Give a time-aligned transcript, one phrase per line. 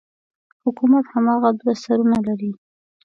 [0.63, 2.51] حکومت هماغه دوه سرونه لري.